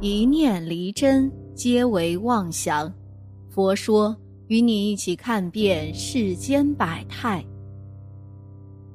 [0.00, 2.92] 一念离真，皆为妄想。
[3.50, 7.44] 佛说，与你一起看遍世间百态。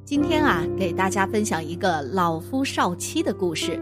[0.05, 3.77] 今天啊，给大家分享一个老夫少妻的故事。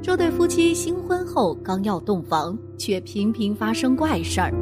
[0.00, 4.54] 这对夫妻新婚后刚要洞房，却频频发生怪事儿。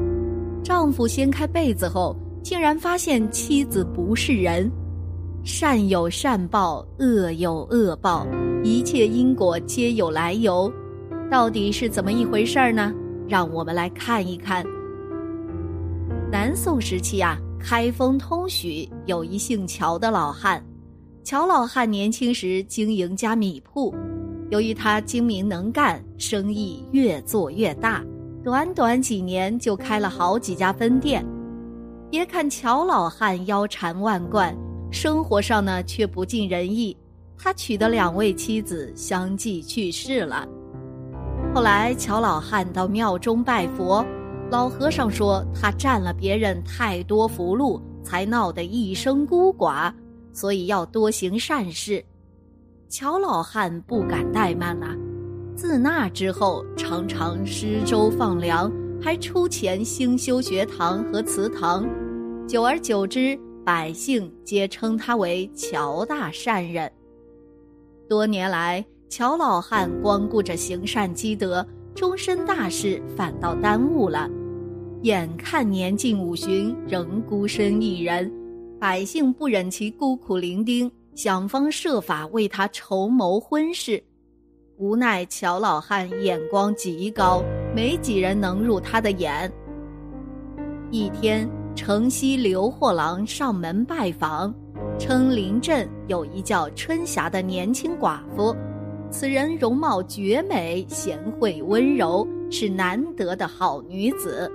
[0.64, 4.73] 丈夫掀开被子后，竟然发现妻子不是人。
[5.45, 8.27] 善有善报，恶有恶报，
[8.64, 10.73] 一切因果皆有来由。
[11.31, 12.93] 到底是怎么一回事儿呢？
[13.29, 14.64] 让我们来看一看。
[16.29, 20.61] 南宋时期啊，开封通许有一姓乔的老汉。
[21.23, 23.95] 乔老汉年轻时经营家米铺，
[24.51, 28.04] 由于他精明能干，生意越做越大，
[28.43, 31.25] 短短几年就开了好几家分店。
[32.11, 34.53] 别看乔老汉腰缠万贯，
[34.91, 36.97] 生活上呢却不尽人意。
[37.39, 40.45] 他娶的两位妻子相继去世了。
[41.53, 44.06] 后来，乔老汉到庙中拜佛，
[44.53, 49.93] 老和尚说他占了别人太多福禄，才闹得一生孤寡，
[50.33, 52.05] 所以要多行善事。
[52.89, 54.95] 乔老汉不敢怠慢呐，
[55.56, 58.71] 自那之后常常施粥放粮，
[59.03, 61.84] 还出钱兴修学堂和祠堂，
[62.47, 66.91] 久而久之，百姓皆称他为乔大善人。
[68.09, 68.84] 多年来。
[69.11, 71.66] 乔老汉光顾着行善积德，
[71.97, 74.30] 终身大事反倒耽误了。
[75.03, 78.33] 眼看年近五旬，仍孤身一人，
[78.78, 84.00] 百姓不忍其孤苦伶仃，想方设法为他筹谋婚事。
[84.77, 87.42] 无奈乔老汉眼光极高，
[87.75, 89.53] 没几人能入他的眼。
[90.92, 94.55] 一天，城西刘货郎上门拜访，
[95.00, 98.55] 称邻镇有一叫春霞的年轻寡妇。
[99.11, 104.50] 此人容貌绝美，贤惠温柔，是难得的好女子。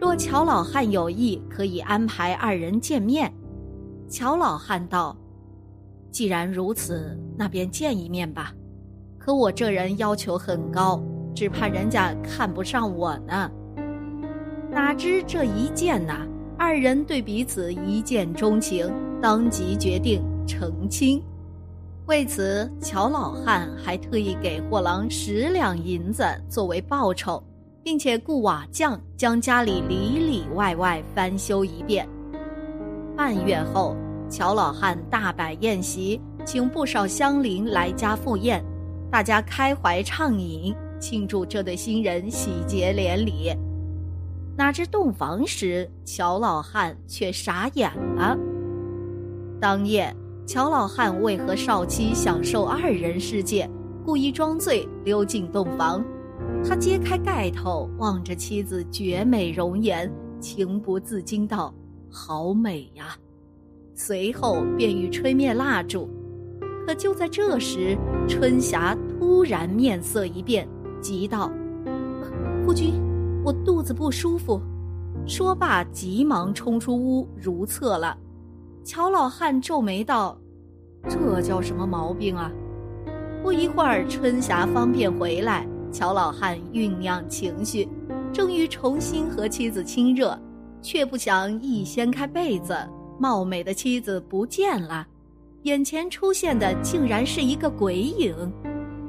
[0.00, 3.32] 若乔老汉有意，可以安排二人见面。
[4.08, 5.16] 乔老汉道
[6.10, 8.52] ：“既然如此，那便见一面吧。
[9.18, 11.00] 可我这人要求很高，
[11.34, 13.50] 只怕人家看不上我呢。”
[14.72, 16.26] 哪知这一见呐，
[16.58, 21.22] 二人对彼此一见钟情，当即决定成亲。
[22.06, 27.42] 为此，乔老汉还特意给货郎十两银子作为报酬，
[27.82, 32.06] 并且雇瓦匠将家里里里外外翻修一遍。
[33.16, 33.96] 半月后，
[34.28, 38.62] 乔老汉大摆宴席，请不少乡邻来家赴宴，
[39.08, 43.56] 大家开怀畅饮，庆祝这对新人喜结连理。
[44.56, 48.36] 哪知洞房时，乔老汉却傻眼了。
[49.60, 50.14] 当夜。
[50.44, 53.68] 乔老汉为和少妻享受二人世界，
[54.04, 56.04] 故意装醉溜进洞房。
[56.64, 61.72] 他揭开盖头，望着妻子绝美容颜，情不自禁道
[62.10, 63.16] ：“好美呀！”
[63.94, 66.08] 随后便欲吹灭蜡烛，
[66.86, 67.96] 可就在这时，
[68.28, 70.68] 春霞突然面色一变，
[71.00, 71.50] 急道
[72.66, 72.94] ：“夫君，
[73.44, 74.60] 我肚子不舒服。”
[75.24, 78.16] 说罢，急忙冲出屋如厕了。
[78.84, 80.36] 乔老汉皱眉道
[81.08, 82.50] ：“这叫什么毛病啊？”
[83.40, 85.66] 不一会儿，春霞方便回来。
[85.92, 87.88] 乔老汉酝酿情绪，
[88.32, 90.36] 正欲重新和妻子亲热，
[90.80, 92.74] 却不想一掀开被子，
[93.18, 95.06] 貌美的妻子不见了，
[95.62, 98.34] 眼前出现的竟然是一个鬼影。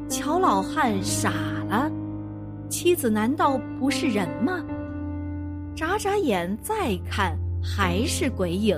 [0.09, 1.31] 乔老汉傻
[1.69, 1.90] 了，
[2.69, 4.63] 妻子难道不是人吗？
[5.73, 8.78] 眨眨眼再看，还是鬼影。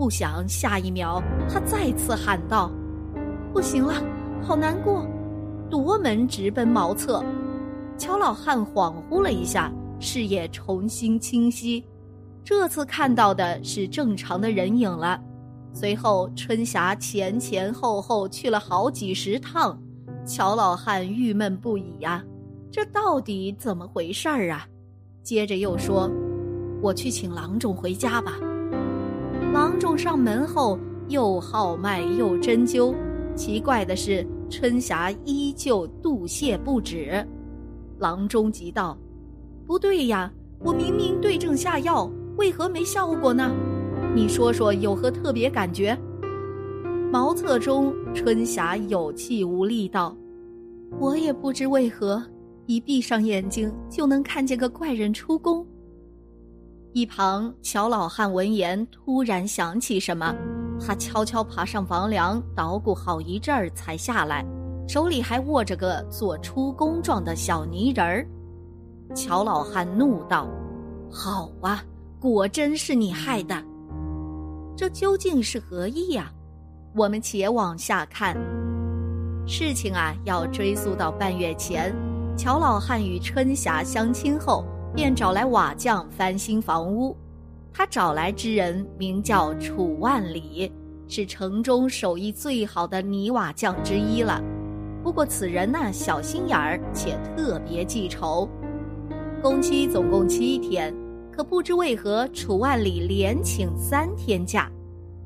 [0.00, 2.72] 不想下一秒，他再次喊道
[3.52, 3.92] ：“不行了，
[4.40, 5.06] 好难过！”
[5.68, 7.22] 夺门直奔茅厕。
[7.98, 11.84] 乔老汉恍惚了一下，视野重新清晰，
[12.42, 15.20] 这次看到的是正常的人影了。
[15.74, 19.78] 随后，春霞前前后后去了好几十趟，
[20.24, 22.24] 乔老汉郁闷不已呀，
[22.72, 24.66] 这到底怎么回事儿啊？
[25.22, 26.10] 接着又说
[26.80, 28.38] ：“我去请郎中回家吧。”
[29.52, 32.94] 郎中上门后，又号脉又针灸。
[33.34, 37.26] 奇怪的是，春霞依旧肚泻不止。
[37.98, 38.96] 郎中急道
[39.66, 43.50] ：“不对呀，我明明对症下药，为何没效果呢？
[44.14, 45.98] 你说说，有何特别感觉？”
[47.10, 50.16] 茅厕中，春霞有气无力道
[51.00, 52.22] ：“我也不知为何，
[52.66, 55.66] 一闭上眼睛就能看见个怪人出宫。”
[56.92, 60.34] 一旁，乔老汉闻言突然想起什么，
[60.84, 64.44] 他悄悄爬上房梁，捣鼓好一阵儿才下来，
[64.88, 68.26] 手里还握着个做出工状的小泥人儿。
[69.14, 70.48] 乔老汉怒道
[71.08, 71.80] ：“好啊，
[72.18, 73.54] 果真是你害的！
[74.76, 76.32] 这究竟是何意呀？”
[76.96, 78.36] 我们且往下看。
[79.46, 81.94] 事情啊，要追溯到半月前，
[82.36, 84.64] 乔老汉与春霞相亲后，
[84.94, 87.16] 便找来瓦匠翻新房屋。
[87.72, 90.70] 他找来之人名叫楚万里，
[91.06, 94.42] 是城中手艺最好的泥瓦匠之一了。
[95.02, 98.48] 不过此人呢，小心眼儿且特别记仇。
[99.40, 100.94] 工期总共七天，
[101.32, 104.70] 可不知为何楚万里连请三天假。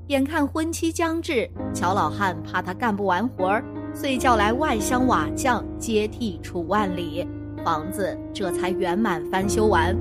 [0.08, 3.64] 眼看婚期将至，乔老汉怕他干不完活儿，
[3.94, 7.26] 遂叫来外乡瓦匠接替楚万里，
[7.64, 9.96] 房子这才圆满翻修完。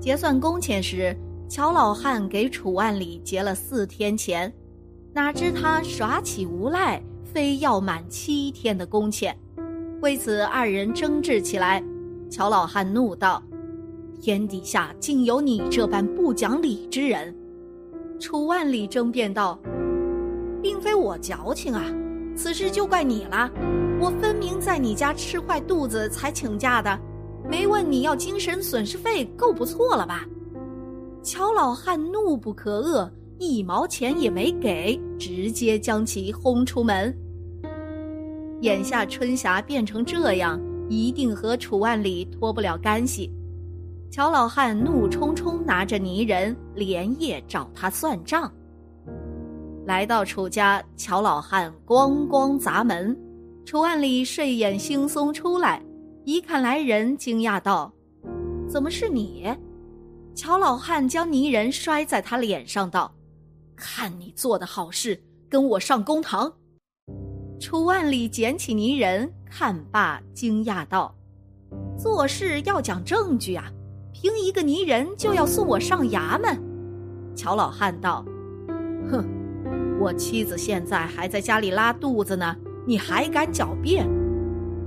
[0.00, 1.14] 结算工钱时，
[1.48, 4.52] 乔老汉给楚万里结了四天钱，
[5.12, 9.36] 哪知他耍起无赖，非要满七天的工钱。
[10.00, 11.82] 为此，二人争执起来。
[12.30, 13.42] 乔老汉怒道
[14.20, 17.34] ：“天底下竟有你这般不讲理之人！”
[18.20, 19.58] 楚万里争辩道
[20.62, 21.84] ：“并非我矫情啊，
[22.36, 23.50] 此事就怪你了。
[24.00, 26.98] 我分明在你家吃坏肚子才请假的，
[27.50, 30.24] 没问你要精神损失费，够不错了吧？”
[31.22, 37.14] 乔老汉怒不可遏，一毛钱也没给，直接将其轰出门。
[38.60, 43.30] 眼下春霞变成这样，一定和楚万里脱不了干系。
[44.10, 48.50] 乔老汉怒冲冲拿着泥人，连夜找他算账。
[49.86, 53.16] 来到楚家，乔老汉咣咣砸门，
[53.68, 55.82] 楚万里睡眼惺忪出来，
[56.24, 57.92] 一看来人，惊讶道
[58.66, 59.46] ：“怎么是你？”
[60.34, 63.14] 乔老汉将泥人摔在他脸上，道
[63.76, 66.50] ：“看你做的好事，跟我上公堂。”
[67.60, 71.14] 楚万里捡起泥人，看罢，惊讶道
[72.00, 73.70] ：“做事要讲证据啊！”
[74.14, 76.58] 凭一个泥人就要送我上衙门？
[77.36, 78.24] 乔老汉道
[79.12, 79.28] ：“哼，
[80.00, 82.56] 我妻子现在还在家里拉肚子呢，
[82.88, 84.08] 你还敢狡辩？”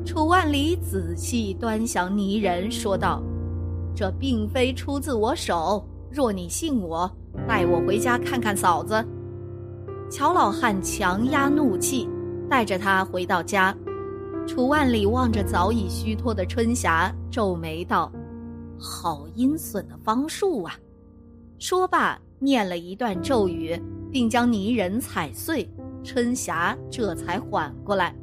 [0.03, 3.21] 楚万里仔细端详泥人，说道
[3.95, 7.09] ：“这并非出自我手，若你信我，
[7.47, 9.05] 带我回家看看嫂子。”
[10.09, 12.09] 乔老汉强压怒气，
[12.49, 13.77] 带着他回到家。
[14.47, 18.11] 楚万里望着早已虚脱的春霞，皱眉道。
[18.79, 20.73] 好阴损的方术啊！
[21.59, 23.79] 说罢，念了一段咒语，
[24.11, 25.69] 并将泥人踩碎。
[26.03, 28.15] 春霞这才缓过来，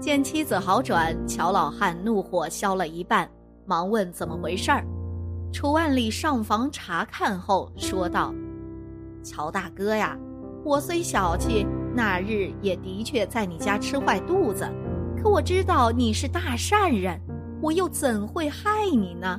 [0.00, 3.30] 见妻子好转，乔老汉怒火消了一半，
[3.66, 4.84] 忙问怎么回事儿。
[5.52, 8.32] 楚万里上房查看后说道
[9.22, 10.16] ：“乔大哥呀，
[10.64, 14.66] 我虽小气，那日也的确在你家吃坏肚子，
[15.22, 17.20] 可我知道你是大善人，
[17.60, 19.38] 我又怎会害你呢？”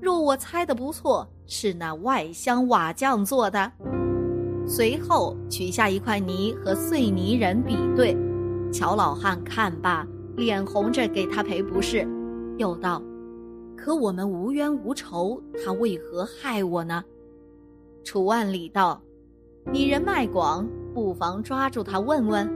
[0.00, 3.72] 若我猜的不错，是那外乡瓦匠做的。
[4.70, 8.16] 随后取下一块泥和碎泥人比对，
[8.72, 10.06] 乔老汉看罢，
[10.36, 12.06] 脸红着给他赔不是，
[12.56, 13.02] 又道
[13.76, 17.02] ：“可我们无冤无仇，他为何害我呢？”
[18.04, 19.02] 楚万里道
[19.72, 20.64] ：“你人脉广，
[20.94, 22.48] 不妨抓住他问问。”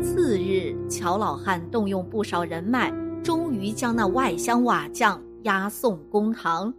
[0.00, 2.94] 次日，乔老汉动用不少人脉，
[3.24, 5.20] 终于将那外乡瓦匠。
[5.42, 6.72] 押送公堂，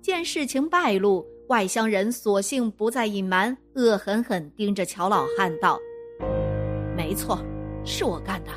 [0.00, 5.78] 见事情败露，外乡人索性不再隐瞒，恶狠狠盯着乔老汉道
[6.96, 7.38] ：“没错，
[7.84, 8.50] 是我干的，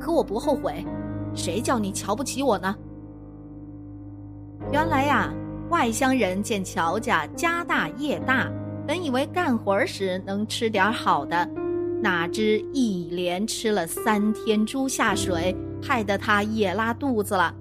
[0.00, 0.84] 可我不后悔。
[1.32, 2.74] 谁叫你瞧不起我呢？”
[4.72, 5.32] 原来呀，
[5.70, 8.50] 外乡人见乔家家大业大，
[8.84, 11.48] 本以为干活时能吃点好的，
[12.02, 17.54] 哪知一连吃了三天猪下水，害得他也拉肚子了。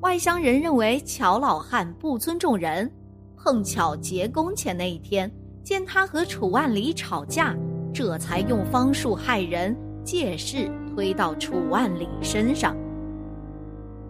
[0.00, 2.90] 外乡人认为乔老汉不尊重人，
[3.42, 5.30] 碰巧结工钱那一天，
[5.64, 7.56] 见他和楚万里吵架，
[7.92, 12.76] 这才用方术害人，借势推到楚万里身上。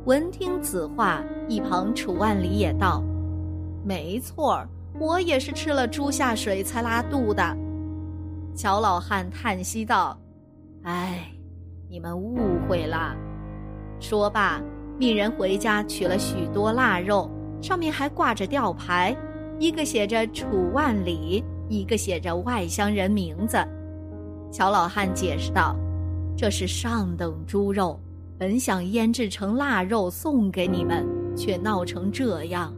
[0.04, 3.04] 闻听此话，一旁楚万里也道
[3.86, 4.66] ：“没错
[4.98, 7.56] 我也是吃了猪下水才拉肚的。”
[8.56, 10.18] 乔老汉叹息道
[10.82, 11.30] ：“哎，
[11.88, 12.36] 你们误
[12.68, 13.14] 会了。”
[14.00, 14.60] 说罢。
[14.98, 19.16] 命人回家取了许多腊肉，上面还挂着吊牌，
[19.58, 23.58] 一个写着楚万里，一个写着外乡人名字。
[24.50, 25.76] 乔老汉解释道
[26.36, 28.00] ：“这是上等猪肉，
[28.38, 32.74] 本想腌制成腊肉送给你们，却闹成这样。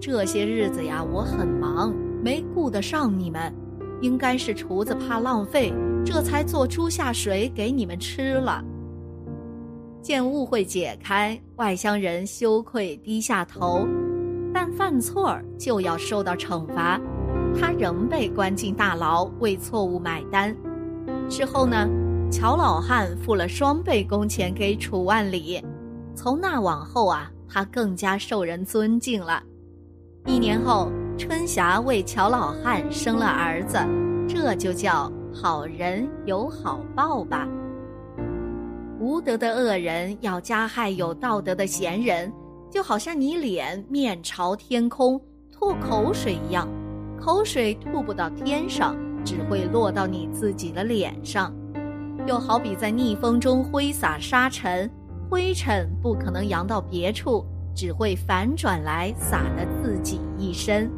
[0.00, 3.52] 这些日子呀，我很忙，没顾得上你们。
[4.00, 5.72] 应该是厨子怕浪费，
[6.04, 8.60] 这才做猪下水给你们吃了。
[10.00, 13.86] 见误会解开，外乡人羞愧低下头，
[14.64, 16.96] 但犯错就要受到惩罚，
[17.60, 20.56] 他仍被关进大牢，为错误买单。
[21.28, 21.88] 之后呢，
[22.30, 25.60] 乔老汉付了双倍工钱给楚万里，
[26.14, 29.42] 从那往后啊，他更加受人尊敬了。
[30.26, 30.88] 一年后，
[31.18, 33.76] 春霞为乔老汉生了儿子，
[34.28, 37.48] 这就叫好人有好报吧。
[39.00, 42.32] 无德的恶人要加害有道德的贤人，
[42.72, 45.20] 就好像你脸面朝天空
[45.52, 46.66] 吐口水一样，
[47.20, 51.52] 口水吐不到天上，只会落到你自己的脸上；
[52.26, 54.90] 又好比在逆风中挥洒沙尘，
[55.28, 60.90] 灰尘不可能扬到别处，只会反转来洒得自己一身。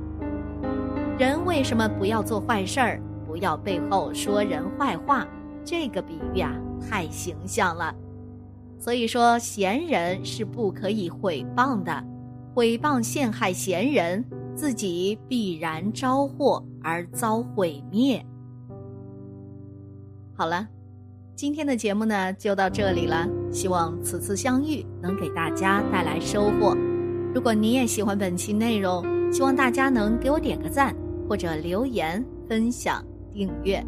[1.19, 5.26] 人为什么不要做坏事儿，不要背后说人坏话？
[5.64, 7.93] 这个比喻啊，太形象了。
[8.78, 12.04] 所以说，贤人是不可以毁谤的，
[12.54, 18.25] 毁谤陷害贤人，自己必然招祸而遭毁灭。
[20.37, 20.69] 好了，
[21.35, 26.76] 今天的节目呢就到这里了，希望此次相遇能给大家带来收获。
[27.35, 30.95] 如果你也喜欢本期内容，希望大家能给我点个赞，
[31.28, 33.85] 或者留言、分享、订阅。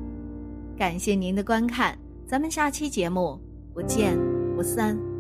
[0.77, 3.41] 感谢您的观看，咱们下期节目
[3.73, 4.19] 不见
[4.57, 5.16] 不散。